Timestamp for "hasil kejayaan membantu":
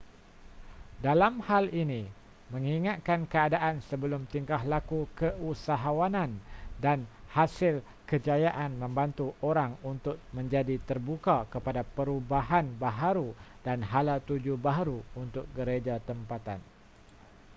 7.35-9.27